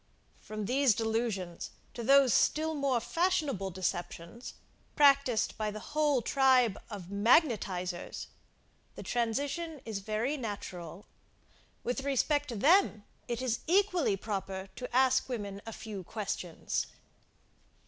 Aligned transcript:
From 0.39 0.65
these 0.65 0.95
delusions 0.95 1.69
to 1.93 2.01
those 2.03 2.33
still 2.33 2.73
more 2.73 2.99
fashionable 2.99 3.69
deceptions, 3.69 4.55
practised 4.95 5.55
by 5.59 5.69
the 5.69 5.79
whole 5.93 6.23
tribe 6.23 6.81
of 6.89 7.11
magnetisers, 7.11 8.25
the 8.95 9.03
transition 9.03 9.79
is 9.85 9.99
very 9.99 10.37
natural. 10.37 11.05
With 11.83 12.01
respect 12.03 12.49
to 12.49 12.55
them, 12.55 13.03
it 13.27 13.43
is 13.43 13.59
equally 13.67 14.17
proper 14.17 14.69
to 14.75 14.91
ask 14.95 15.29
women 15.29 15.61
a 15.67 15.71
few 15.71 16.03
questions. 16.03 16.87